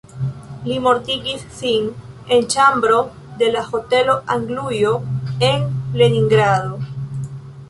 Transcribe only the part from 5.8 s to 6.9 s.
Leningrado.